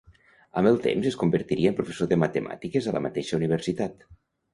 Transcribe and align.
Amb 0.59 0.69
el 0.69 0.77
temps 0.85 1.09
es 1.09 1.17
convertiria 1.23 1.71
en 1.73 1.77
professor 1.79 2.09
de 2.13 2.17
matemàtiques 2.21 2.87
a 2.87 2.95
la 2.97 3.03
mateixa 3.07 3.37
universitat. 3.39 4.03